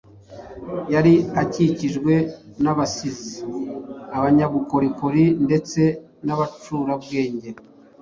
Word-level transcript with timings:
Yari 0.93 1.13
akikijwe 1.41 2.13
n’abasizi, 2.63 3.35
abanyabukorikori 4.17 5.23
ndetse 5.45 5.81
n’abacurabwenge- 6.25 7.51